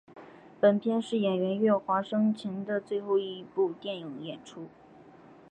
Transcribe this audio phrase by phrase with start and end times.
[0.59, 4.67] 本片是演员岳华生前的最后一部电影演出。